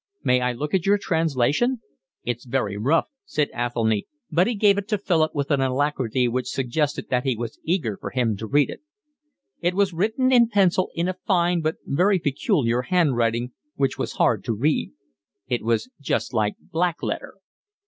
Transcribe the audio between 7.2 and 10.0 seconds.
he was eager for him to read it. It was